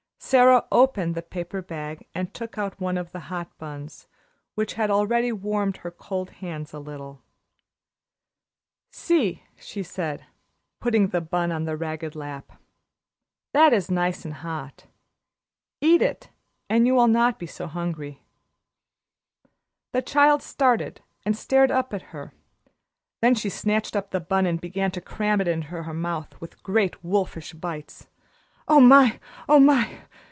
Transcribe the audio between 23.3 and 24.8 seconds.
she snatched up the bun and